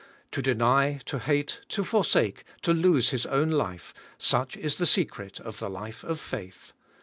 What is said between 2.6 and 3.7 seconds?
to lose his own